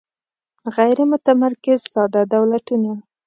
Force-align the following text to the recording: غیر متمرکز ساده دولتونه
غیر 0.75 0.99
متمرکز 1.11 1.79
ساده 1.93 2.21
دولتونه 2.33 2.91